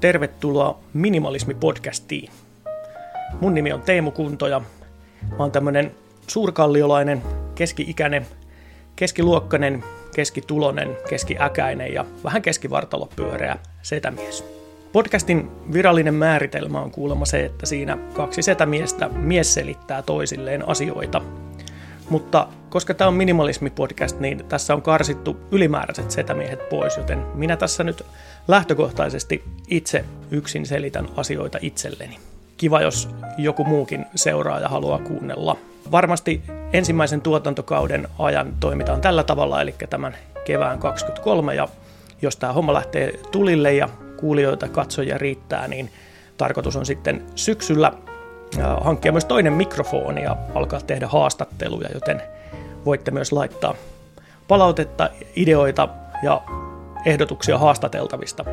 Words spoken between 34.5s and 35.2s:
ja haluaa